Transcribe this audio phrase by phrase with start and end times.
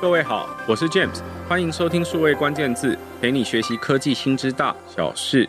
[0.00, 5.46] 各位好，我是 James，欢迎收听数位关键字，陪你学习科技新知大小事。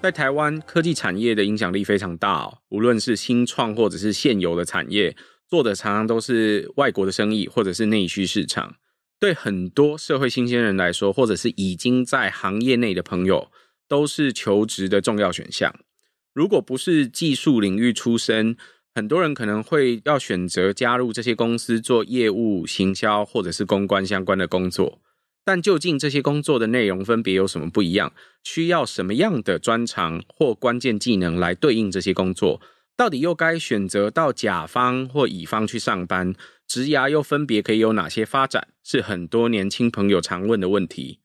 [0.00, 5.16] 在台湾，科技产业的影响力非常大哦，无论是新创或者是现有的产业，
[5.48, 8.76] 做的常常都是外国的生意或者是内需市场。
[9.18, 13.50] 对很多社会新鲜人来说，或者是已经在行业内的朋友，
[13.88, 15.74] 都是求职的重要选项。
[16.32, 18.56] 如果不是技术领域出身，
[18.96, 25.00] 很多人可能会要选择加入这些公司做业务、行销或者是公关相关的工作，
[25.44, 28.12] 但究竟这些工作的内容分别有什么不一样？
[28.44, 32.60] 需要什么样的专长或关键技能来对应这些工作？
[32.96, 36.32] 到底又该选择到甲方或乙方去上班？
[36.68, 38.68] 职涯又分别可以有哪些发展？
[38.84, 41.18] 是很多年轻朋友常问的问题。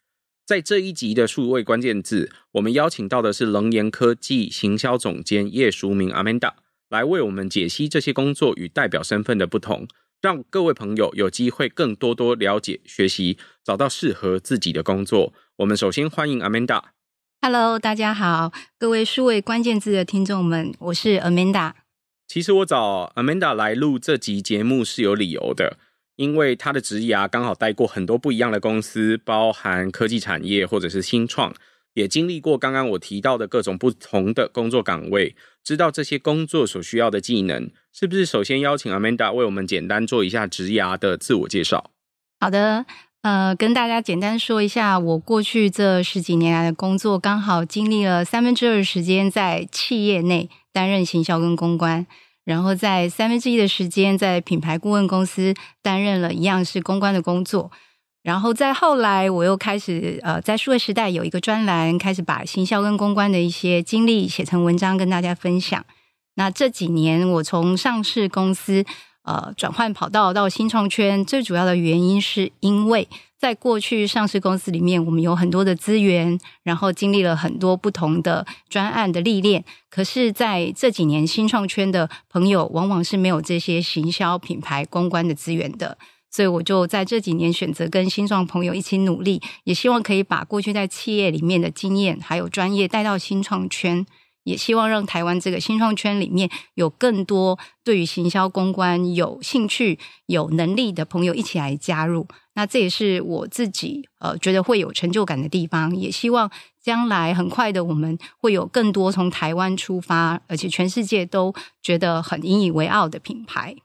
[0.43, 6.53] 在这一集的数位关键字，我们邀请到的是龙岩科技行销总监叶淑明 Amanda。
[6.89, 9.87] 来为我们解析这些工作与代表身份的不同，
[10.21, 15.31] 让各位朋友有机会更多多了解、学习，找到适合自己的工作。
[15.57, 16.81] 我们首先欢迎 Amanda。
[17.41, 21.73] Hello，大家好，各位数位关键字的听众们，我是 Amanda。
[22.27, 25.77] 其实我找 Amanda 来录这集节目是有理由的，
[26.15, 31.53] 因为她的职涯刚好待过很多不一样的公司，包含科技产业或者是新创。
[31.99, 38.25] 也经历过刚刚我提到的各种不同的工作岗位，知道这些工作所需要的技能，是不是？
[38.25, 41.91] 首先邀请 Amanda 为我们简单做一下职涯的自我介绍。
[42.39, 42.85] 好的，
[43.23, 52.07] 呃，跟大家简单说一下，我过去这十几年来的工作，刚好经历了三分之二时间在企业内担任行销跟公关，
[52.45, 57.69] 然后在三分之一的时间在品牌顾问公司担任了一样是公关的工作。
[58.29, 65.83] 然后再后来，我又开始呃，在数位时代有一个专栏，开始把行销跟公关的一些经历写成文章跟大家分享。
[66.35, 68.85] 那这几年，我从上市公司
[69.23, 79.65] 呃转换跑道到新创圈，最主要的原因是因为在过去上市公司里面，我们有很多的资源，然后经历了很多不同的专案的历练。
[79.89, 85.97] 可是在这几年，新创圈的朋友往往是没有这些行销、品牌、公关的资源的。
[86.31, 94.05] 所以我就在这几年选择跟新创朋友一起努力，也希望可以把过去在企业里面的经验还有专业带到新创圈，
[94.43, 99.97] 也希望让台湾这个新创圈里面有更多对于行销公关有兴趣、
[100.27, 102.27] 有能力的朋友一起来加入。
[102.53, 106.51] 那这也是我自己呃觉得会有成就感的地方，也希望
[106.81, 113.75] 将来很快的我们会有更多从台湾出发，而且全世界都觉得很引以为傲的品牌。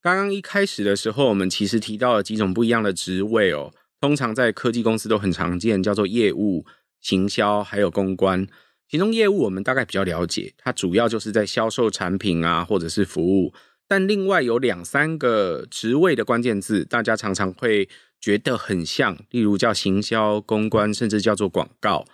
[0.00, 3.72] 刚刚一开始的时候，我们其实提到了几种不一样的职位哦。
[4.00, 6.64] 通常在科技公司都很常见，叫做业务、
[7.00, 8.46] 行销，还有公关。
[8.88, 13.52] 其中业务我们大概比较了解，它主要就是在销售产品啊，或者是服务。
[13.88, 17.88] 但另外有两三个职位的关键字，大家常常会
[18.20, 22.06] 觉得很像，例如叫行销、公关，甚至叫做广告。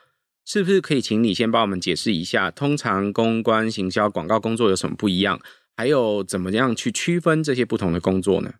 [0.46, 5.40] 是不是可以请你先帮我们解释一下，通常公关、行销、广告工作有什么不一样？
[5.76, 8.54] 还有怎么样去区分这些不同的工作呢？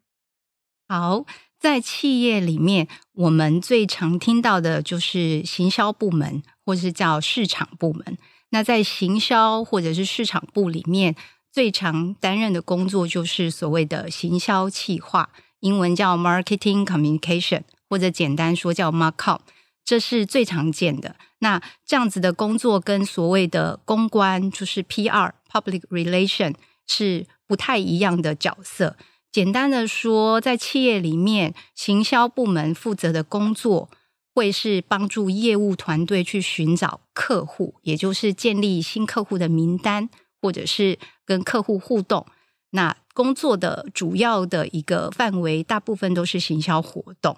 [0.89, 1.25] 好，
[1.59, 8.19] 在企业里面，我们最常听到的就是行销部门，或是叫市场部门。
[8.51, 11.17] 那在行销或者是市场部里面，
[11.51, 15.31] 最常担任的工作就是所谓的行销企划，
[15.61, 19.43] 英文叫 marketing communication，或者简单说叫 mark up，
[19.85, 21.17] 这是最常见的。
[21.39, 26.55] 那这样子的工作跟所谓的公关，就是 PR（public relation）。
[26.87, 28.97] 是不太一样的角色。
[29.31, 33.91] 简单的说，在企业里面，行销部门负责的工作
[34.33, 40.09] 会是帮助业务团队去寻找客户，也就是建立新客户的名单，
[40.41, 42.25] 或者是跟客户互动。
[42.71, 47.37] 那工作的主要的一个范围，大部分都是行销活动。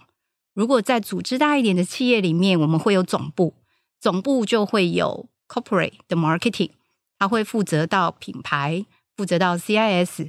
[0.54, 3.54] 如果在组织大一点的企业里面，我们会有总部，
[4.00, 6.70] 总部就会有 corporate 的 marketing，
[7.18, 8.84] 它会负责到品牌。
[9.16, 10.28] 负责到 CIS，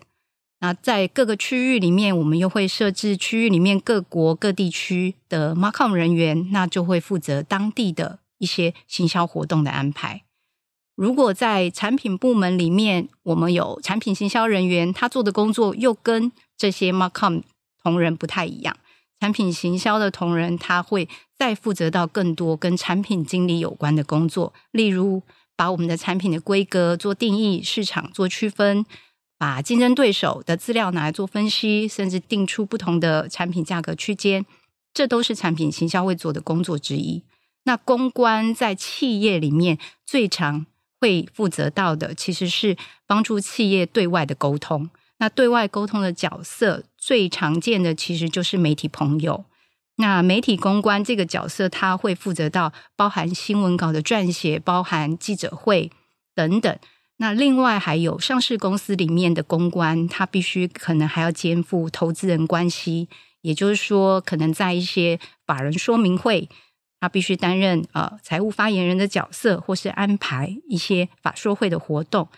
[0.59, 10.23] 那在各个区域里面，我们又会设置区域里面各国各地区的 Markom 人员，那就会负责当地的一些行销活动的安排。
[10.95, 17.43] 如果在产品部门里面，我们有产品行销人员，他做的工作又跟这些 Markom
[17.83, 18.75] 同仁不太一样。
[19.19, 21.07] 产品行销的同仁，他会
[21.37, 25.21] 再负责到更多跟产品经理有关的工作，例如，
[25.57, 28.85] 把我们的产品的规格做定义，市场做区分，
[29.37, 34.45] 把竞争对手的资料拿来做分析，甚至定出不同的产品价格区间，
[34.93, 37.23] 这都是产品行销会做的工作之一。
[37.63, 40.65] 那公关在企业里面最常
[41.01, 44.89] 会负责到的，其实是帮助企业对外的沟通。
[45.17, 49.43] 那对外沟通的角色最常见的其实就是媒体朋友。
[49.97, 55.91] 那媒体公关这个角色，他会负责到包含新闻稿的撰写，包含记者会
[56.33, 56.79] 等等。
[57.17, 63.09] 那另外还有上市公司里面的公关，他必须可能还要肩负投资人关系，
[63.41, 66.47] 也就是说，可能在一些法人说明会，
[66.99, 72.29] 他必须担任呃财务发言人的角色，或是安排一些法说会的活动。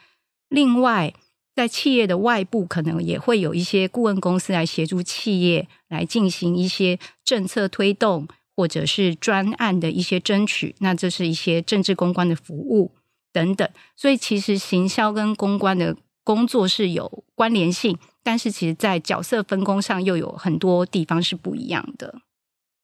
[0.47, 1.13] 另外，
[1.59, 8.25] 在企业的外部，可能也会有一些顾问公司来协助企业来进行一些政策推动，
[8.55, 10.73] 或者是专案的一些争取。
[10.79, 12.93] 那这是一些政治公关的服务
[13.33, 13.69] 等等。
[13.97, 22.21] 所以，其实行销跟公关的工作是有关联性，但是其实在角色分工上又有很多地方是不一样的。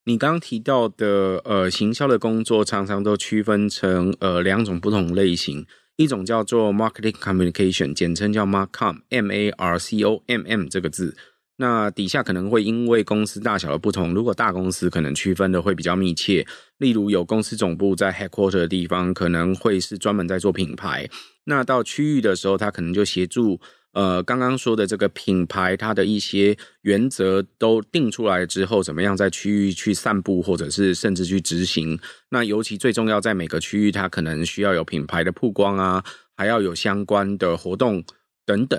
[0.04, 5.66] 你刚刚提到的呃，行销的工作常常都区分成呃两种不同类型。
[5.98, 11.16] 一种叫做 marketing communication，简称叫 marcom，m a r c o m m 这个字。
[11.58, 16.46] 那底下可能会因为公司大小的不同，如果大公司可能区分的会比较密切。
[16.80, 21.10] 例如有公司总部在 headquarter 的地方，可能会是专门在做品牌。
[21.46, 23.62] 那到区域的时候，他可能就协助。
[23.96, 31.98] 呃，刚刚说的这个品牌，它的一些原则都定出来之后，怎么样在区域去散布，或者是甚至去执行？
[32.30, 36.04] 那尤其最重要，在每个区域，它可能需要有品牌的曝光啊，
[36.36, 38.04] 还要有相关的活动
[38.46, 38.78] 等等。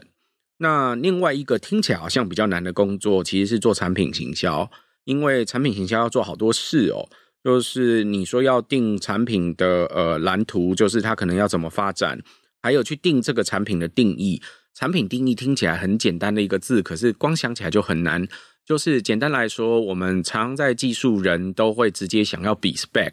[0.59, 4.71] 那另外一个听起来好像比较难的工作，其实是做产品行销，
[5.05, 7.09] 因为产品行销要做好多事哦。
[7.43, 12.21] 就是你说要定产品的呃蓝图，就是它可能要怎么发展，
[12.61, 14.43] 还有去定这个产品的定义。
[14.79, 18.29] 产品定义听起来很简单的一个字，可是光想起来就很难。
[18.67, 23.13] 就是简单来说，我们常在技术人都会直接想要比 spec，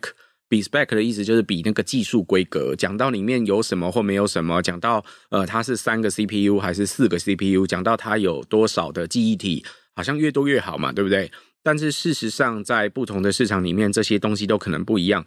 [0.50, 2.76] 比 spec 的意思就是比那个技术规格。
[2.76, 9.64] 讲到里面有什么或没有什么，讲到呃它是三个 CPU 还是四个 CPU，讲到它有多少的记忆体，
[9.96, 11.32] 好像越多越好嘛，对不对？
[11.64, 15.24] 但是事实上，在不同的市场里面，这些东西都可能不一样。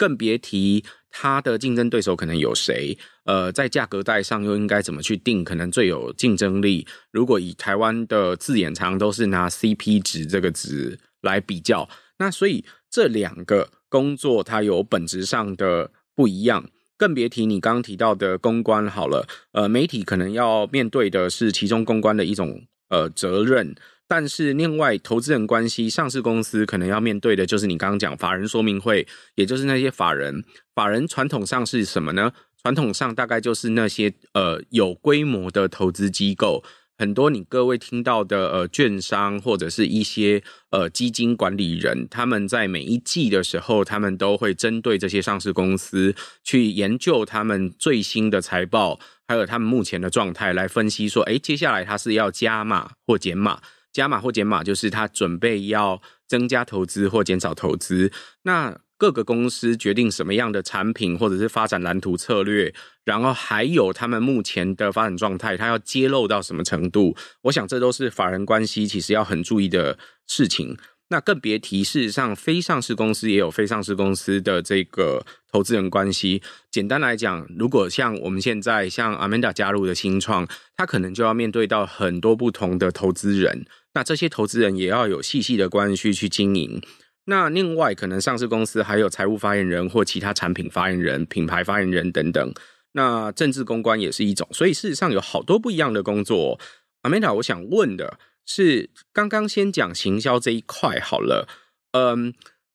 [0.00, 6.86] 更别提它的竞争对手可能有谁，呃，在价格带上又应该怎么去定，可能最有竞争力。
[7.10, 11.86] 如果以台湾的字眼，常都是拿 CP 值这个值来比较，
[12.16, 16.70] 那所以这两个工作它有本质上的不一样。
[16.96, 23.74] 更别提你刚刚提到的公关好了，呃，媒体可能要面对的是其中公关的一种呃责任。
[24.12, 30.42] 但是，另外投资人关系，上市公司可能要面对的就是你刚刚讲法人说明会，也就是那些法人。
[30.74, 32.32] 法人传统上是什么呢？
[32.60, 36.64] 传统上大概就是那些呃有规模的投资机构，
[36.98, 48.98] 很多你各位听到的呃券商或者是一些呃基金管理人，他们在每一季的时候，他们都会针对这些上市公司去研究他们最新的财报，
[49.28, 53.60] 还有他们目前的状态，来分析说，诶，接下来他是要加码或减码。
[53.92, 58.12] 加码或减码，就是他准备要增加投资或减少投资。
[58.42, 67.16] 那各个公司决定什么样的产品或者是发展蓝图策略，然后还有他们目前的发展状态，他要揭露到什么程度？
[67.44, 70.76] 我想这都是法人关系其实要很注意的事情。
[71.12, 76.40] 那更别提，事实上，非上市公司也有非上市公司的这个投资人关系。
[76.70, 80.46] 简单来讲，如果像我们现在像 Amanda 加入的新创，
[80.76, 83.66] 他可能就要面对到很多不同的投资人。
[83.94, 86.80] 那这些投资人也要有细细的关系去经营。
[87.24, 92.54] 那另外，可能上市公司还有财务发言人或其他产品发言人、品牌发言人等等。
[92.92, 94.48] 那政治公关也是一种。
[94.52, 96.58] 所以事实上有好多不一样的工作。
[97.02, 98.18] Amanda，我想问的。
[98.46, 101.46] 是刚刚先讲行销这一块好了，
[101.92, 102.34] 嗯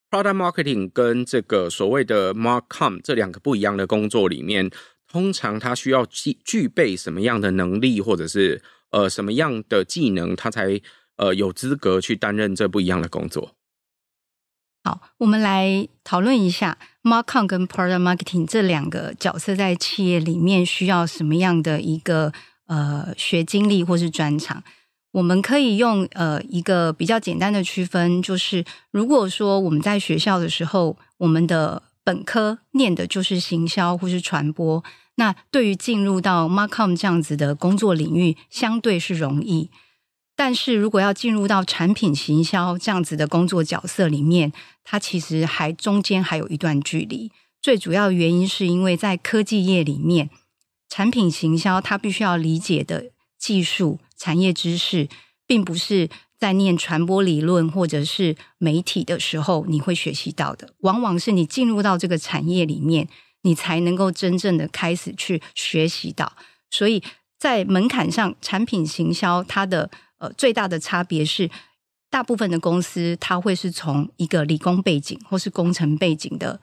[0.09, 4.69] ，product marketing 跟这个所谓的 mark com 这两个不一样的工作里面，
[5.05, 10.79] 通常他需要具具备什么样的能力，或者是呃什么样的技能，他才
[11.17, 13.51] 呃有资格去担任这不一样的工作？
[14.83, 22.31] 好，我们来讨论一下 marcom 跟 product marketing 这两个角色在企业里面需要什么样的一个
[22.67, 24.63] 呃学经历或是专长。
[25.11, 34.83] 我们可以用呃一个比较简单的区分，就是如果说我们在学校的时候，我们的本科念的就是行销或是传播，
[35.15, 39.71] 那对于进入到 Marcom 这样子的工作领域，相对是容易。
[40.35, 44.51] 但是如果要进入到产品行销这样子的工作角色里面，
[44.83, 47.31] 它其实还中间还有一段距离。
[47.61, 50.29] 最主要原因是因为在科技业里面，
[50.89, 53.99] 产品行销它必须要理解的技术。
[54.17, 55.09] 产业知识
[55.45, 63.07] 并不是在念传播理论或者是媒体的时候你会学习到的，往往是你进入到这个产业里面，
[63.41, 66.33] 你才能够真正的开始去学习到。
[66.69, 67.03] 所以
[67.37, 71.49] 在门槛上，产品行销它的呃最大的差别是，
[72.09, 76.59] 大部分的公司它会是从一个理工背景或是工程背景的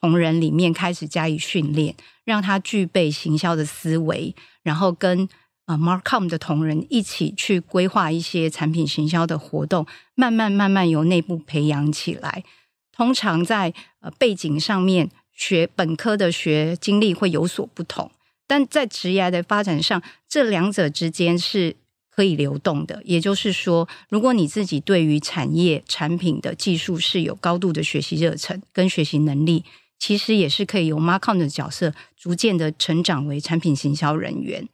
[0.00, 1.94] 同仁里面开始加以训练，
[2.24, 5.28] 让他具备行销的思维，然后跟
[5.66, 12.44] 呃 Marcom 的同仁一起去规划一些产品行销的活动，慢慢慢慢由内部培养起来。
[12.92, 18.10] 通常在呃背景上面，学本科的学经历会有所不同。
[18.46, 21.76] 但在职业的发展上，这两者之间是
[22.14, 23.00] 可以流动的。
[23.04, 29.64] 也就是说，如果你自己对于产业产品的技术是有高度的学习热忱跟学习能力，
[29.98, 34.68] 其实也是可以由 Markom 的角色逐渐的成长为产品行销人员。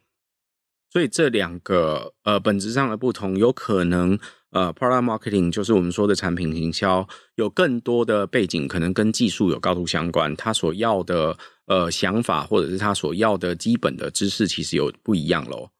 [0.92, 4.18] 所以这两个呃本质上的不同，有可能
[4.50, 11.38] 呃 Product Marketing 就是我们说的产品行销，有更多的背景，可能跟技术有高度相关，他所要的。
[11.66, 15.70] 呃，想法或者是他所要的基本的知识，其实有不一样喽。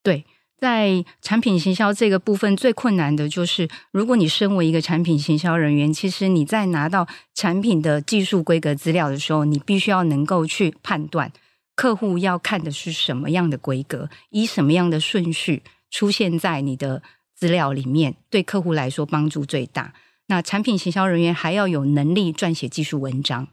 [0.00, 0.24] 对，
[0.58, 11.30] 在产品行销这个部分，最困难的就是，如果你身为一个产品行销人员，其实你在拿到产品的技术规格资料的时候，你必须要能够去判断
[11.74, 17.02] 客户要看的是什么样的规格，以什么样的顺序出现在你的
[17.34, 19.92] 资料里面，对客户来说帮助最大。
[20.28, 23.48] 那产品行销人员还要有能力撰写技术文章。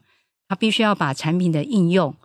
[0.47, 2.15] 他必须要把产品的应用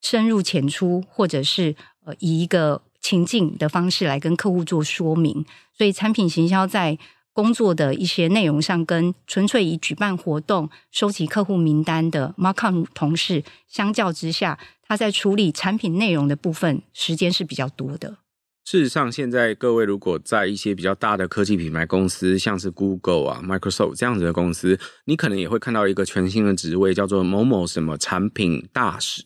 [0.00, 5.44] 深入浅出，或者是呃以一个情境的方式来跟客户做说明。
[5.72, 6.98] 所以，产品行销在
[7.32, 18.18] 工作的一些内容上，跟纯粹以举办活动、收集客户名单的 Marcom 同事相较之下，他在处理产品内容的部分时间是比较多的。
[18.64, 29.22] 事实上，现在各位如果在一些比较大的科技品牌公司，像是 Google 啊、Microsoft 这样子的公司，你可能也会看到一个全新的职位，叫做某某什么产品大使。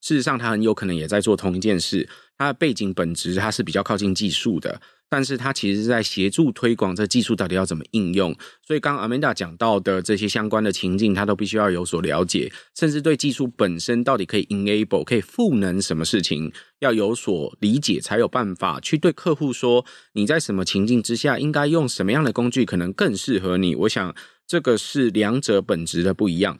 [0.00, 4.80] 事实上，他很有可能也在做同一件事，它的背景本质它是比较靠近技术的。
[5.06, 8.34] 但是它其实是在协助推广这技术到底要怎么应用，
[8.66, 16.50] 所以刚刚 Amanda 讲到的这些相关的情境，他都必须要有所了解，甚至对技术本身到底可以 enable 可以赋能什么事情
[16.80, 23.76] 要有所理解，才有办法去对客户说，你在什么情境之下应该用什么样的工具可能更适合你。
[23.76, 24.12] 我想
[24.48, 26.58] 这个是两者本质的不一样。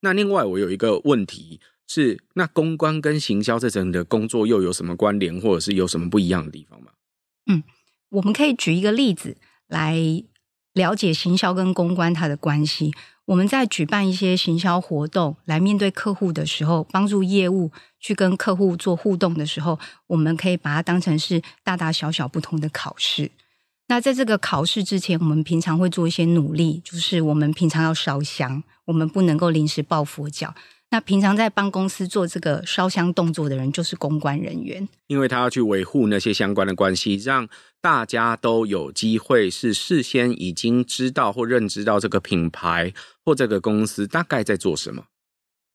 [0.00, 6.92] 那另外我有一个问题是，那公关跟行销这层的工作又有什么关联，或者是有什么不一样的地方吗？
[7.46, 7.62] 嗯。
[8.10, 9.98] 我们可以举一个例子来
[10.74, 12.92] 了解行销跟公关它的关系。
[13.24, 19.76] 我们在举办一些行销活动来面对客户的时候，帮助业务去跟客户做互动的时候，
[20.06, 23.32] 我们可以把它当成是大大小小不同的考试。
[23.88, 30.54] 那在这个考试之前，我们平常会做一些努力，就是我们平常要烧香，我们不能够临时抱佛脚。
[30.90, 37.48] 那平常在帮公司做这个烧香动作的人，就是公关人员，因为他要去维护那些相关的关系，让
[37.80, 45.06] 大家都有机会是事先已经知道或认知到这个品牌或这个公司大概在做什么。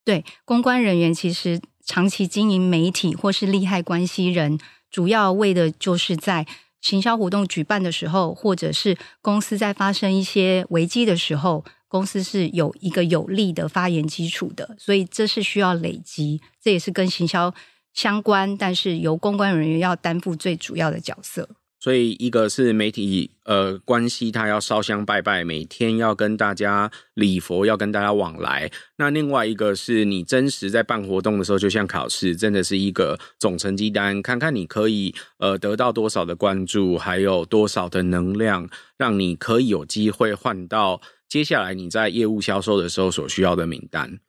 [0.06, 4.58] 对，公关人员其实长期经营媒体或是利害关系人，
[4.90, 6.48] 主要为的就是在
[6.80, 11.66] 行销活动举办的时候，或者是公司在发生一些危机的时候。
[11.92, 17.54] 公司是有一个有利的发言基础的，所以这是需要累积，这也是跟行销
[17.94, 21.50] 相关，但是由公关人员要担负最主要的角色。
[21.82, 28.72] 所以一个是媒体呃关系，他要烧香拜拜，每天要跟大家礼佛，要跟大家往来。
[28.98, 41.02] 那另外一个是你真实在办活动的时候，就像考试，真的是一个总成绩单，看看你可以呃得到多少的关注，还有多少的能量，让你可以有机会换到。
[41.32, 44.20] 接下来你在业务销售的时候所需要的名单，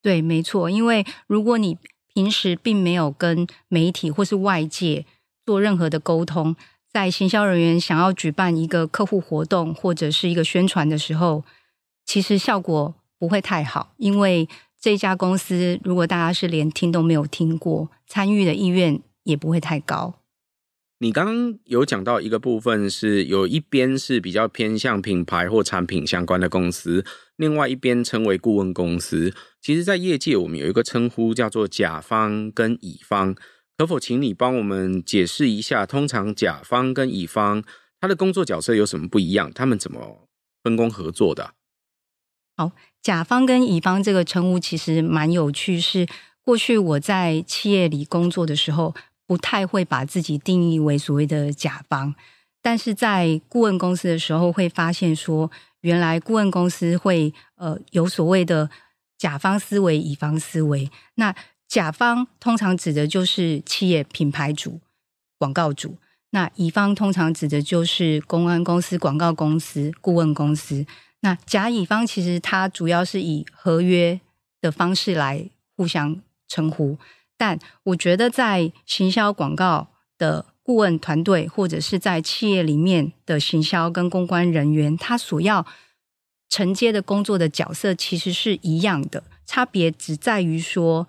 [0.00, 0.70] 对，没错。
[0.70, 1.76] 因为如果你
[2.14, 5.04] 平时并没有跟媒体或是外界
[5.44, 6.56] 做任何的沟通，
[6.90, 11.44] 在行销人员想要举办一个客户活动或者是一个宣传的时候，
[12.06, 13.92] 其实效果不会太好。
[13.98, 14.48] 因为
[14.80, 20.14] 这家公司如果大家是连听都没有听过，参与的意愿也不会太高。
[20.98, 27.04] 你刚刚有讲到一个部分，是有一边是比较偏向品牌或产品相关的公司，
[27.36, 29.34] 另外一边称为顾问公司。
[29.60, 33.36] 其实，在业界我们有一个称呼叫做甲方跟乙方，
[33.76, 37.62] 可否请你帮我们解释一下，通常甲方跟乙方
[38.00, 39.52] 他的工作角色有什么不一样？
[39.52, 40.26] 他们怎么
[40.62, 41.52] 分工合作的？
[42.56, 42.72] 好，
[43.02, 46.06] 甲方跟乙方这个称呼其实蛮有趣，是
[46.40, 48.94] 过去我在企业里工作的时候。
[49.26, 52.14] 不太会把自己定义为所谓的甲方，
[52.62, 58.70] 但是在顾问公司的时候，会发现说，原来顾问公司会呃有所谓的
[59.18, 60.90] 甲方思维、乙方思维。
[61.16, 61.34] 那
[61.66, 64.80] 甲方通常指的就是企业品牌主，
[65.38, 65.98] 广告主。
[66.30, 70.86] 那乙方通常指的就是公关公司、广告公司、顾问公司。
[71.20, 74.20] 那甲乙方其实它主要是以合约
[74.60, 76.98] 的方式来互相称呼，
[77.36, 79.88] 但我觉得在行销广告
[80.18, 85.66] 的顾问团队，或者是在企业里面的行销跟公关人员，他所要
[86.48, 91.08] 承接的工作的角色其实是一样的，差别只在于说。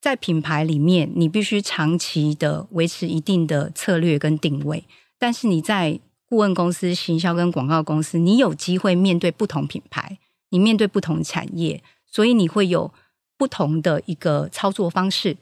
[0.00, 4.84] 在品牌里面，你必须长期的维持一定的策略跟定位。
[5.18, 10.18] 但是你在顾问公司、行销跟广告公司，你有机会面对不同品牌，
[10.50, 12.92] 你面对不同产业，所以你会有
[13.38, 15.38] 不同的一个操作方式。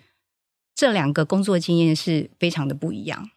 [0.75, 3.31] 这两个工作经验是非常的不一样。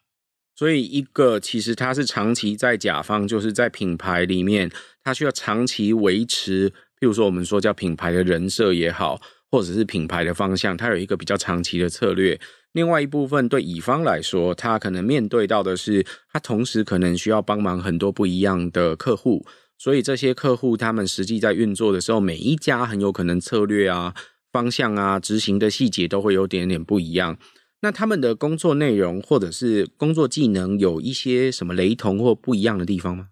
[0.56, 4.72] 所以，一个其实他是长期在甲方，就是在品牌里面，
[5.04, 9.22] 他需要长期维持，譬如说我们说叫品牌的人设也好。
[9.52, 12.38] 或者是品牌的方向，它有一个比较长期的策略。
[12.74, 19.46] 另外一部分对乙方来说，他可能面对到的是，他同时可能需要帮忙很多不一样的客户，
[19.78, 24.14] 所以这些客户他们实际在运作的时候，每一家很有可能策略啊、
[24.56, 27.38] 方向啊、执行的细节都会有点点不一样。
[27.82, 33.28] 那他们的工作内容或者是工作技能有一些什么雷同或不一样的地方吗？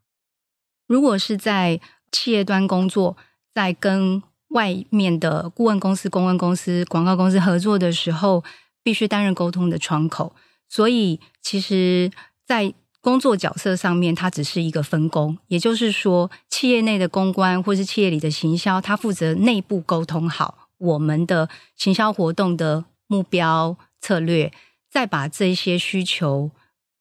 [0.85, 1.79] 如果是在
[2.11, 3.15] 企业端工作，
[3.55, 8.43] 在跟外面的顾问公司、公关公司、广告公司合作的时候，
[8.83, 10.35] 必须担任沟通的窗口。
[10.67, 12.11] 所以，其实，
[12.45, 15.37] 在工作角色上面，它只是一个分工。
[15.47, 24.51] 也就是说，企业内的公关或是企业里的行销，它负责内部沟通好我们的行销活动的目标策略，
[24.89, 26.51] 再把这些需求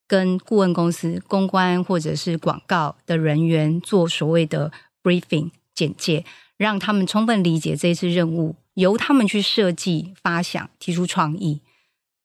[0.06, 4.70] 跟顾问公司、公关或者是广告的人员做所谓的
[5.02, 6.24] briefing 简介。
[6.58, 11.60] 让他们充分理解这次任务，由他们去设计、发想、提出创意。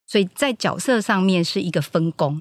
[0.06, 2.40] 所以在角色上面是一个分工，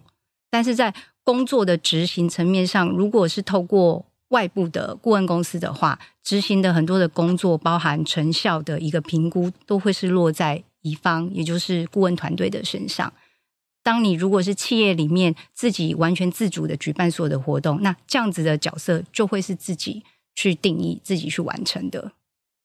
[0.51, 0.93] 但是在
[1.25, 13.13] 工作的执行层面上，如果是透过外部的顾问公司的话，执行的很多的工作，包含成效的一个评估，都会是落在乙方，也就是顾问团队的身上。
[13.83, 20.03] 当你如果是企业里面自己完全自主的举办所有的活动，那这样子的角色就会是自己。
[20.39, 22.13] 去定义自己去完成的。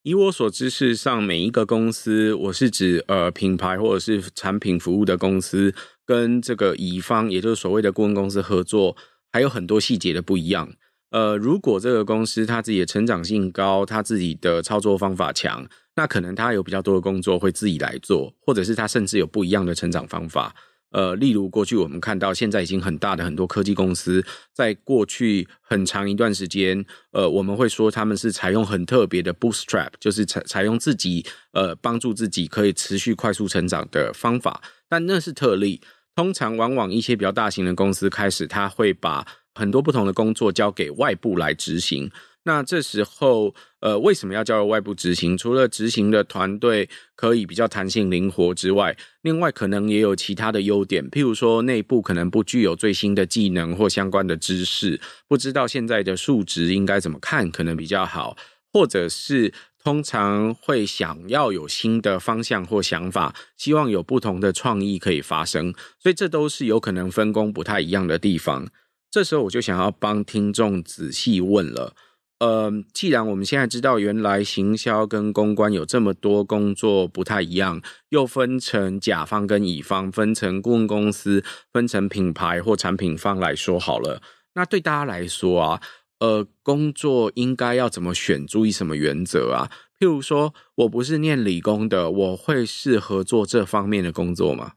[0.04, 5.74] 以我所知，事实上每一个公司，我是指呃品牌或者是产品服务的公司，
[6.06, 8.98] 跟这个乙方，也就是所谓的顾问公司合作，
[9.32, 10.74] 还有很多细节的不一样。
[11.12, 20.56] 呃，如果这个公司它自己的成长性高，它自己的操作方法强，那可能它有比较多的工作会自己来做，或者是它甚至有不一样的成长方法。
[20.92, 35.82] 呃，例如过去我们看到，现在已经很大的很多科技公司，在过去很长一段时间，呃，我们会说他们是采用很特别的 bootstrap，就是采采用自己呃帮助自己可以持续快速成长的方法，但那是特例。
[36.14, 42.10] 通常往往一些比较大型的公司开始，他会把很多不同的工作交给外部来执行。
[42.44, 45.38] 那这时候，呃，为什么要交由外部执行？
[45.38, 58.36] 除了执行的团队可以比较弹性灵活之外，另外可能也有其他的优点，譬如说内部可能不具有最新的技能或相关的知识，不知道现在的数值应该怎么看，可能比较好，
[58.74, 68.68] 或者是通常会想要有新的方向或想法，希望有不同的创意可以发生，所以这都是有可能分工不太一样的地方。
[69.12, 71.94] 这时候我就想要帮听众仔细问了。
[72.40, 84.24] 呃，既然我们现在知道原来行销跟公关有这么多工作不太一样，又分成甲方跟乙方，分成顾问公司，分成品牌或产品方来说好了。
[84.56, 85.82] 那对大家来说啊，
[86.20, 88.48] 呃，工作应该要怎么选？
[88.48, 89.70] 注意什么原则啊？
[90.00, 94.74] 譬如说，我不是念理工的，我会适合做这方面的工作吗？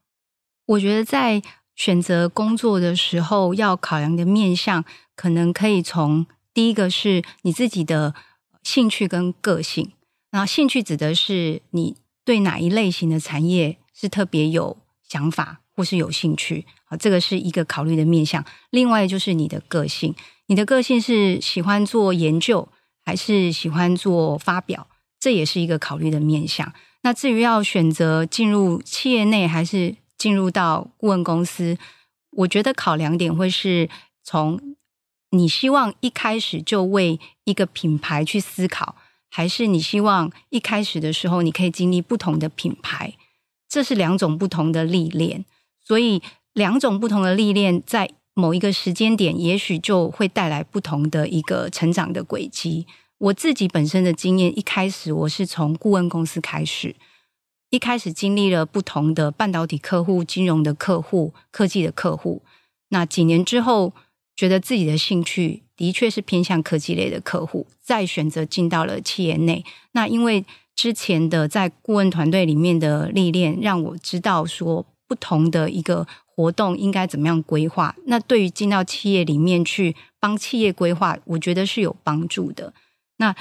[0.67, 1.43] 我觉得在
[1.75, 4.85] 选择工作的时候，要考量的面向，
[5.15, 6.27] 可能可以从。
[6.53, 8.15] 第一个是你自己的
[8.63, 9.91] 兴趣跟个性，
[10.31, 18.45] 然后兴趣指的是你对哪一类型的产业是特别有想法或是有兴趣，啊，这个是一个考虑的面向。
[18.71, 20.15] 另外就是你的个性，
[20.47, 22.69] 你的个性是喜欢做研究
[23.05, 24.87] 还是喜欢做发表，
[25.19, 26.73] 这也是一个考虑的面向。
[27.03, 31.77] 那至于要选择进入企业内还是进入到顾问公司，
[32.31, 33.91] 我觉得考量点会是
[34.23, 34.59] 从。
[35.31, 38.95] 你希望一开始就为一个品牌去思考，
[39.29, 43.15] 还是你希望一开始的时候你可以经历不同的品牌？
[43.69, 45.45] 这是两种不同的历练，
[45.85, 52.87] 所以两种不同的历练在某一个时间点，也许就会带来不同的一个成长的轨迹。
[53.19, 56.95] 我自己本身的经验，一开始我是从顾问公司开始，
[57.75, 62.41] 一开始经历了不同的半导体客户、金融的客户、科技的客户，
[62.91, 63.93] 那几年之后，
[64.37, 69.65] 觉得自己的兴趣的确是偏向科技类的客户，再选择进到了企业内。
[69.91, 70.45] 那因为
[70.77, 77.97] 之前的在顾问团队里面的历练，让我知道说不同的一个活动应该怎么样规划。
[78.07, 82.73] 那对于进到企业里面去帮企业规划，我觉得是有帮助的。
[83.17, 83.35] 那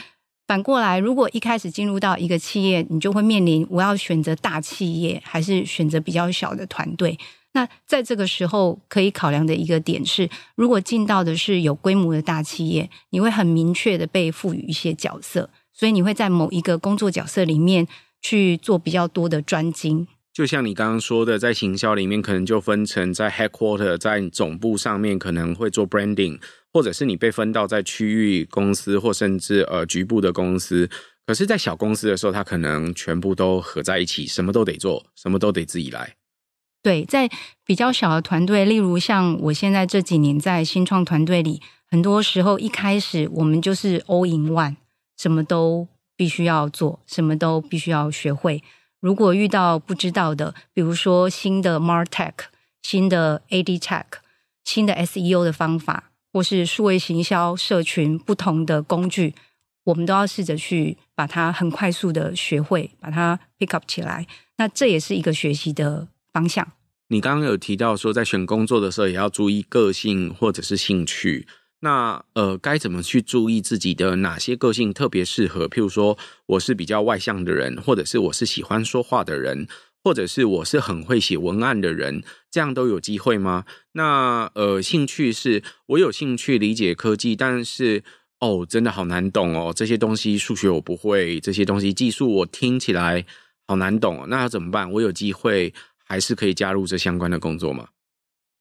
[0.48, 7.18] 反过来，如果一开始进入到一个企业，你就会面临我要选择大企业还是选择比较小的团队。
[7.54, 15.50] 那在这个时候可以考量的一个点是，如果进到的是有规模的大企业，你会很明确的被赋予一些角色。
[15.72, 17.88] 所以你会在某一个工作角色里面
[18.22, 26.40] 去做比较多的专精，就像你刚刚说的，在行销里面可能就分成在 headquarter 在总部上面可能会做 branding，
[26.74, 30.90] 或者是你被分到在区域公司或甚至呃局部的公司。
[31.26, 36.16] 可是，在小公司的时候，它可能全部都合在一起，什么都得做，什么都得自己来。
[36.82, 37.30] 对，在
[37.64, 44.76] 比较小的团队，例如像我现在这几年在新创团队里，很多时候一开始我们就是 all in one。
[45.16, 48.62] 什么都必须要做，什么都必须要学会。
[49.00, 52.34] 如果遇到不知道的，比如说新的 MarTech、
[52.82, 54.06] 新的 AdTech、
[54.66, 59.36] 新的 SEO 的方法，或是数位行销、社群不同的工具，
[59.84, 64.26] 我们都要试着去把它很快速的学会，把它 pick up 起来。
[64.58, 66.68] 那这也是一个学习的方向。
[67.10, 71.48] 你刚刚有提到说，在选工作的时候也要注意个性或者是兴趣。
[71.82, 75.68] 那呃，该怎么去注意自己的哪些个性特别适合？
[75.68, 79.68] 譬如说，我是比较外向的人，或者是我是喜欢说话的人，
[80.04, 83.66] 或者是我是很会写文案的人，这样都有机会吗？
[83.94, 88.04] 那呃，兴趣是我有兴趣理解科技，但是
[88.40, 93.26] 哦，真的好难懂哦，这些东西数学我不会，这些东西技术我听起来
[93.68, 94.92] 好难懂哦，那要怎么办？
[94.92, 97.88] 我有机会还是可以加入这相关的工作吗？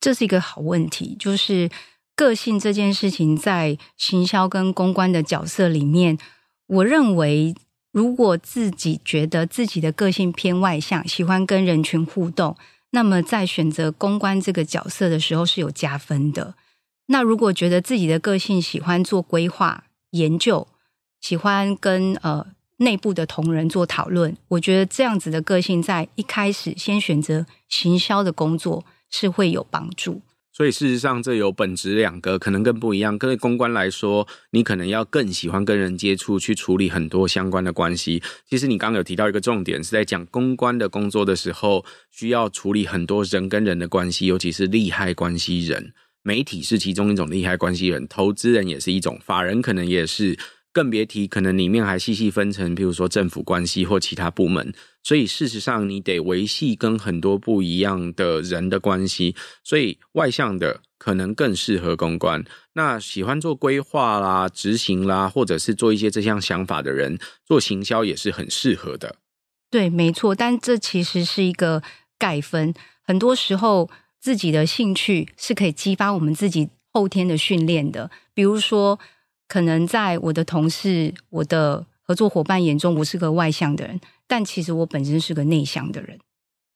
[0.00, 1.70] 这是一个好问题，就是。
[2.14, 6.18] 个性这件事情，在行销跟公关的角色里面，
[6.66, 7.54] 我认为，
[7.92, 12.56] 如果自己觉得自己的个性偏外向，喜欢跟人群互动，
[12.90, 16.54] 那么在选择公关这个角色的时候是有加分的。
[17.06, 20.66] 那如果觉得自己的个性喜欢做规划、研究，
[21.20, 22.46] 喜欢跟呃
[22.78, 30.22] 内部的同仁做讨论，我觉得这样子的个性在一开始先选择行销的工作是会有帮助。
[30.52, 33.16] 所以事实上，这有本质两个，可能更不一样。
[33.16, 38.22] 跟公关来说，你可能要更喜欢跟人接触，去处理很多相关的关系。
[38.46, 45.94] 其实你刚刚有提到一个重点，是在讲公关的工作的时候，需要处理很多人跟人的关系，尤其是利害关系人。
[46.22, 50.38] 媒体是其中一种利害关系人，投资人也是一种，法人可能也是。
[50.72, 54.72] 更别提，可能里面还细细分成，比如说政府关系或其他部门。
[55.02, 59.36] 所以事实上，你得维系跟很多不一样的人的关系。
[59.62, 62.42] 所以外向的可能更适合公关。
[62.72, 69.16] 那喜欢做规划啦、执行啦，或者是做一些这项想法的人，做行销也是很适合的。
[69.70, 70.34] 对，没错。
[70.34, 71.82] 但这其实是一个
[72.18, 72.72] 概分。
[73.02, 78.10] 很多时候，自己的兴趣是可以激发我们自己后天的训练的。
[78.32, 78.98] 比如说。
[79.52, 86.18] 可能在我的同事、我的合作伙伴眼中，我是个外向的人，但其实我本身是个内向的人。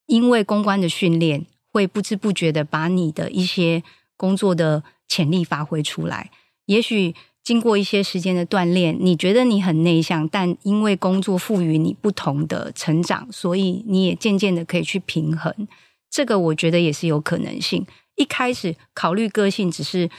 [0.05, 3.83] 因为公关的训练，会不知不觉的把你的一些
[4.15, 6.31] 工作的潜力发挥出来。
[6.67, 15.67] 也许经过一些时间的锻炼，你觉得你很内向，但因为工作赋予你不同的成长，所以你也渐渐的可以去平衡。
[16.11, 17.87] 这个我觉得也是有可能性。
[18.17, 20.11] 一开始考虑个性，只是。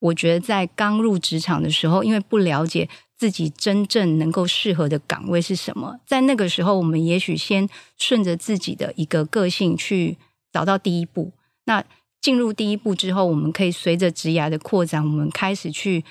[0.00, 10.18] 我觉得在刚入职场的时候，因为不了解自己真正能够适合的岗位是什么，在那个时候，我们也许先顺着自己的一个个性去
[10.52, 11.32] 找到第一步。
[11.64, 11.82] 那
[12.20, 16.04] 进入第一步之后，我们可以随着职涯的扩展，我们开始去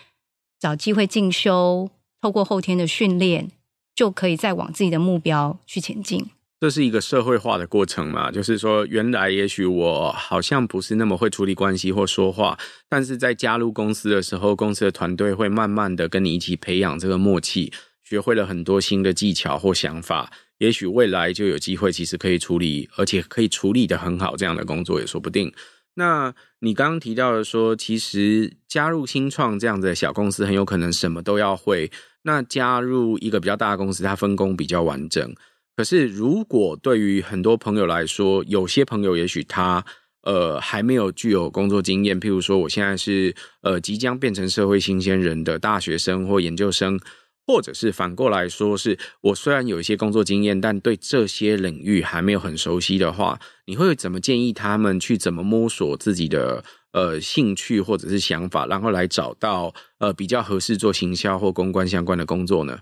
[0.60, 1.90] 找机会进修，
[2.22, 3.52] 透过后天的训练，
[3.94, 6.30] 就可以再往自己的目标去前进。
[6.64, 25.52] 这是一个社会化的过程嘛，就是说，原来也许我好像不是那么会处理关系或说话，但是在加入公司的时候，公司的团队会慢慢的跟你一起培养这个默契，学会了很多新的技巧或想法，也许未来就有机会，其实可以处理，而且可以处理得很好，这样的工作也说不定。
[25.96, 35.36] 那你刚刚提到的说，其实加入新创这样的小公司，很有可能什么都要会，那加入一个比较大的公司，它分工比较完整。
[35.76, 39.84] 可是，如果对于很多朋友来说，有些朋友也许他
[40.22, 47.00] 呃还没有具有工作经验，譬如说，我现在是呃即将变成社会新鲜人的大学生或研究生，
[47.48, 62.82] 或者是反过来说，是我虽然有一些工作经验，但对这些领域还没有很熟悉的话，你会怎么建议他们去怎么摸索自己的呃兴趣或者是想法，然后来找到呃比较合适做行销或公关相关的工作呢？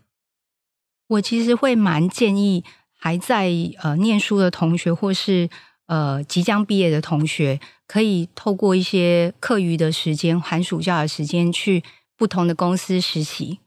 [1.08, 2.64] 我其实会蛮建议
[3.04, 3.50] 还在
[3.82, 5.50] 呃念书的同学，或是
[5.88, 11.84] 呃即将毕业的同学，可以透过一些课余的时间、寒暑假的时间去
[12.16, 13.58] 不同的公司实习。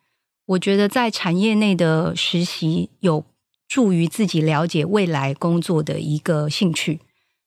[0.47, 3.25] 我觉得在产业内的实习有
[3.67, 7.01] 助于自己了解未来工作的一个兴趣。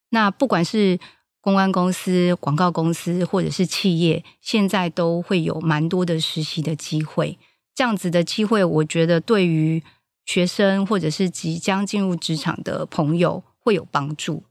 [0.10, 1.00] 那不管是
[1.40, 7.38] 公关公司、广告公司或者是企业，现在都会有蛮多的实习的机会。
[7.74, 9.82] 这样子的机会，我觉得对于
[10.28, 14.44] 学生或者是即将进入职场的朋友会有帮助。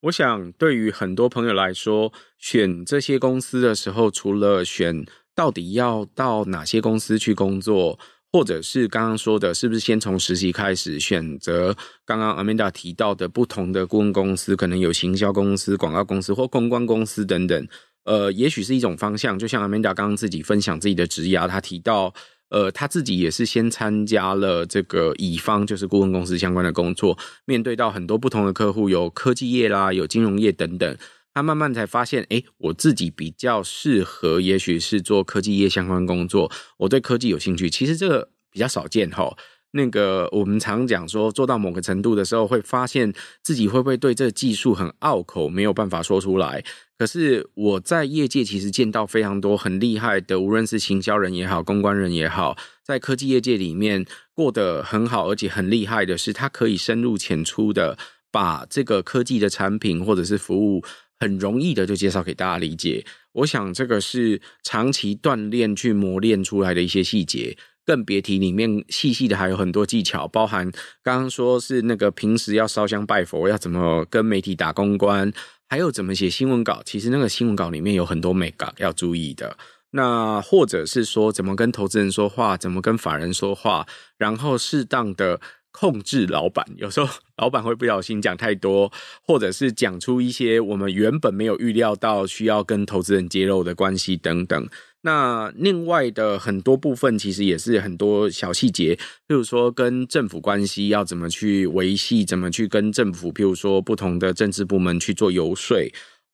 [0.00, 7.98] 我想，对于很多朋友来说，选这些公司的时候，除了选到底要到哪些公司去工作，
[8.32, 11.76] 或者是刚刚说的，是不是先从实习开始选择？
[12.04, 17.68] 刚刚 Amanda 提到的不同的顾问公司，可能有行销公司、广告公司或公关公司等等。
[18.04, 19.38] 呃，也许是一种方向。
[19.38, 22.12] 就像 Amanda 刚刚自己分享自己的职涯，他提到，
[22.50, 30.96] 呃，他自己也是先参加了这个乙方，就是顾问公司相关的工作，面对到很多不同的客户，有科技业啦，有金融业等等。
[31.32, 36.50] 他慢慢才发现，哎，我自己比较适合，也许是做科技业相关工作。
[36.78, 39.36] 我对科技有兴趣，其实这个比较少见哈。
[39.70, 43.12] 那个我们常讲说，做到某个程度的时候，会发现
[43.44, 46.64] 自己会不会对这个技术很拗口，没有办法说出来。
[47.00, 57.96] 可是我在业界其实见到非常多很厉害的，无论是行销人也好，公关人也好，在科技业界里面过得很好，而且很厉害的是，他可以深入浅出的
[58.30, 60.84] 把这个科技的产品或者是服务。
[61.18, 70.70] 很容易的就介绍给大家理解，我想这个是长期锻炼去磨练出来的一些细节，更别提里面细细的还有很多技巧，包含
[71.02, 75.30] 刚刚说是那个平时要烧香拜佛，要怎么跟媒体打公关，
[75.70, 79.56] 还有怎么写新闻稿，其实那个新闻稿里面有很多美感要注意的，
[79.92, 83.86] 那或者是说怎么跟投资人说话，怎么跟法人说话，
[84.18, 85.40] 然后适当的。
[85.72, 88.90] 控制老板，有时候 老板会不小心讲太多，
[89.22, 94.68] 或者是讲出一些我们原本没有预料到需要跟投资人揭露的关系等等。
[95.02, 105.76] 那另外的很多部分其实也是很多小细节，譬如说跟政府关系要怎么去维系，怎么去跟政府，譬如说不同的政治部门去做游说，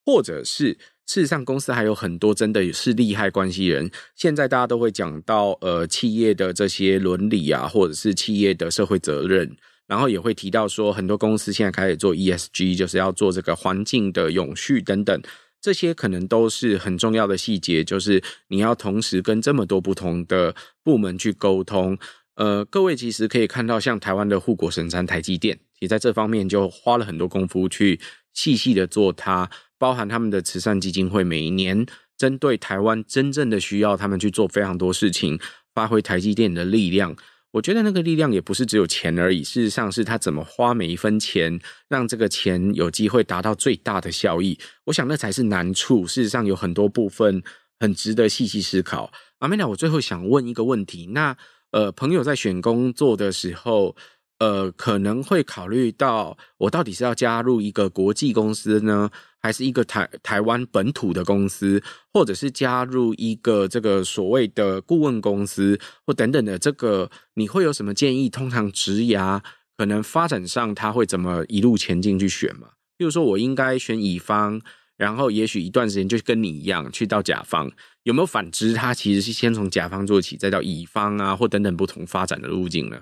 [0.05, 0.79] 或者是。
[1.09, 3.89] 事实上，公司还有很多真的是利害关系人。
[4.17, 15.23] 现在大家都会讲到，呃，企业的这些伦理啊，或者是企业的社会责任，然后也会提到说，很多公司现在开始做 ESG，就是要做这个环境的永续等等。
[15.67, 21.99] 这些可能都是很重要的细节，就是你要同时跟这么多不同的部门去沟通。
[22.37, 27.99] 呃，各位其实可以看到，像台湾的护国神山台积电，其实在这方面就花了很多功夫去
[28.33, 29.51] 细细的做它。
[29.77, 31.85] 包含他们的慈善基金会，每一年
[32.17, 35.37] 针对台湾真正的需要，他们去做非常多事情，
[35.75, 37.17] 发挥台积电的力量。
[37.53, 44.59] 我觉得那个力量也不是只有钱而已，事实上是他怎么花每一分钱，让这个钱有机会达到最大的效益。
[44.85, 46.07] 我想那才是难处。
[46.07, 47.43] 事实上有很多部分
[47.81, 49.11] 很值得细细思考。
[49.39, 51.37] 阿美娜，我最后想问一个问题：那
[51.71, 53.97] 呃，朋友在选工作的时候，
[54.39, 59.11] 呃，可能会考虑到我到底是要加入一个国际公司呢？
[59.41, 61.81] 还是一个台台湾本土的公司，
[62.13, 68.29] 或者是加入一个这个所谓的顾问公司，或等等的这个，你会有什么建议？
[68.29, 69.41] 通常职涯
[69.77, 72.71] 可能发展上，他会怎么一路前进去选嘛？
[72.97, 74.61] 比如说，我应该选乙方，
[74.97, 77.71] 然后也许一段时间就跟你一样去到甲方，
[78.03, 78.73] 有没有反之？
[78.73, 83.01] 他其实是先从甲方做起，再到乙方啊，或等等不同发展的路径呢？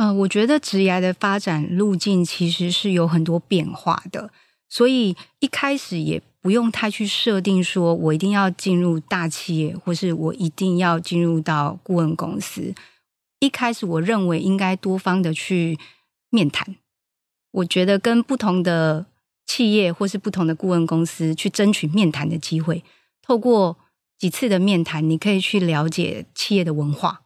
[0.00, 4.30] 嗯、呃，我觉得职涯的发展路径其实是有很多变化的。
[4.66, 12.72] 所以一开始也不用太去设定，说我一定要进入大企业，或是我一定要进入到顾问公司。
[13.40, 15.78] 一开始我认为应该多方的去
[16.30, 16.76] 面谈，
[17.50, 19.04] 我觉得跟不同的
[19.46, 22.82] 企业或是不同的顾问公司去争取面谈的机会。
[23.20, 23.76] 透过
[24.18, 27.20] 几次的面谈，你可以去了解企业的文化，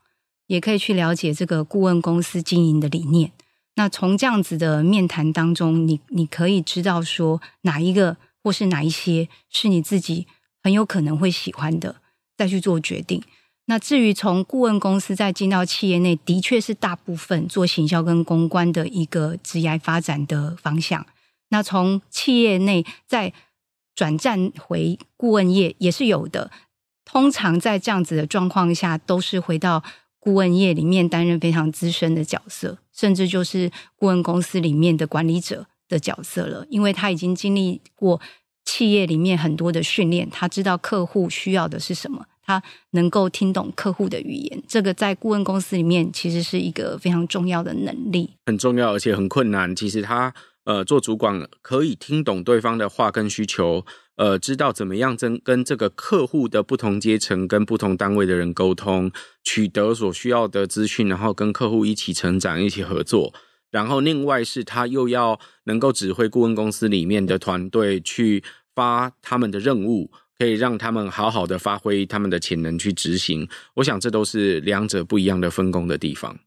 [0.46, 3.32] 也可以去了解这个顾问公司经营的理念。
[3.76, 10.26] 那从这样子的面谈当中，你你可以知道说哪一个或是哪一些是你自己
[10.62, 11.96] 很有可能会喜欢的，
[12.36, 13.22] 再去做决定。
[13.66, 21.06] 那至于从顾问公司再进到企业内，的确是大部分做行销跟公关的一个职业发展的方向。
[21.48, 23.32] 那从企业内再
[23.94, 26.50] 转战回顾问业也是有的。
[27.04, 29.82] 通常在这样子的状况下，都是回到
[30.24, 38.18] 顾问业里面担任非常资深的角色，甚至就是顾问公司里面的管理者的角色了，因为他已经经历过
[38.64, 49.76] 企业里面很多的训练，他知道客户需要的是什么，他能够听懂客户的语言，这个在顾问公司里面其实是一个非常重要的能力，很重要，而且很困难。
[49.76, 50.32] 其实他
[50.64, 53.84] 呃做主管可以听懂对方的话跟需求。
[54.16, 59.10] 呃，知道怎么样跟跟这个客户的不同阶层、跟不同单位的人沟通，
[59.42, 63.34] 取得所需要的资讯，然后跟客户一起成长、一起合作。
[63.70, 73.48] 然后另外是他又要能够指挥顾问公司里面的团队去发他们的任务，可以让他们好好的发挥他们的潜能去执行。
[73.74, 76.38] 我想这都是两者不一样的分工的地方。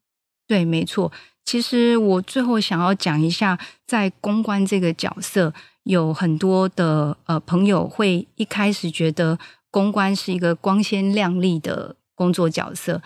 [0.48, 1.12] 对，没错。
[1.48, 5.54] 其实我最后想要讲一下，在公关这个角色。
[5.84, 9.40] 有很多的呃朋友会一开始觉得
[9.72, 13.02] 公关是一个光鲜亮丽的工作角色，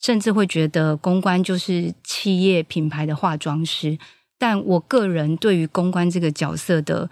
[0.00, 3.98] 甚至会觉得公关就是企业品牌的化妆师。
[4.38, 7.10] 但我个人对于公关这个角色的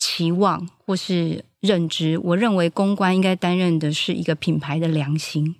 [0.00, 5.54] 期望或是认知，我认为公关应该担任的是一个品牌的良心，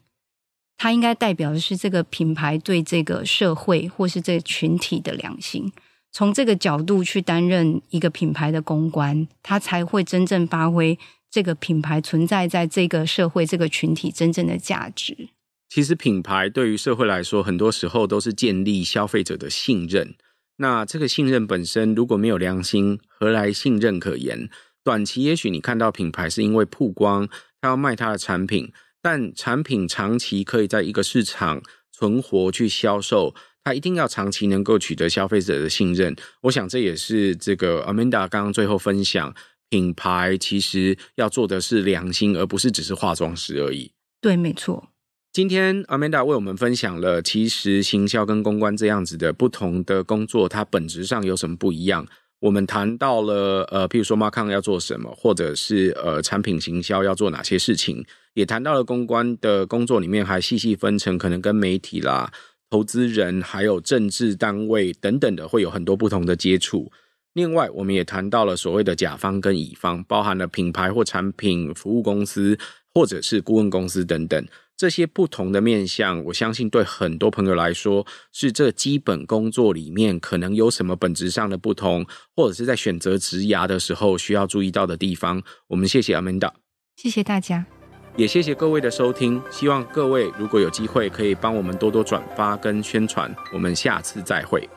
[0.78, 5.70] 它应该代表的是这个品牌对这个社会或是这个群体的良心。
[6.10, 10.98] 从这个角度去担任一个品牌的公关，它才会真正发挥
[11.30, 15.28] 这个品牌存在在这个社会、这个群体真正的价值。
[15.68, 20.14] 其实，品牌对于社会来说，很多时候都是建立消费者的信任。
[20.56, 24.48] 那这个信任本身如果没有良心，何来信任可言？
[24.82, 27.28] 短期也许你看到品牌是因为曝光，
[27.60, 33.34] 他要卖他的产品，但产品长期可以在一个市场存活去销售。
[33.64, 39.34] 它一定要长期能够取得消费者的信任，我想这也是这个 Amanda 刚刚最后分享，
[39.68, 43.92] 品牌其实要做的是良心，而不是只是化妆师而已。
[44.22, 44.88] 对，没错。
[45.34, 52.06] 今天 Amanda 为我们分享了，其实行销跟公关这样子的不同的工作，它本质上有什么不一样？
[52.40, 58.02] 我们谈到了呃，譬如说 Marcom 要做什么，或者是呃产品行销要做哪些事情，
[58.34, 62.32] 也谈到了公关的工作里面还细细分成，可能跟媒体啦。
[62.70, 66.92] 投资人还有政治单位等等的，会有很多不同的接触。
[67.32, 72.58] 另外，我们也谈到了所谓的甲方跟乙方，包含了品牌或产品服务公司，
[72.92, 76.22] 或者是顾问公司等等这些不同的面向。
[76.24, 85.42] 我相信对很多朋友来说，是这基本工作里面可能有什么本质上的不同，或者是在选择职涯的时候需要注意到的地方。
[85.68, 86.52] 我们谢谢 Amanda，
[86.96, 87.77] 谢谢大家。
[88.18, 94.68] 也谢谢各位的收听，希望各位如果有机会可以帮我们多多转发跟宣传，我们下次再会。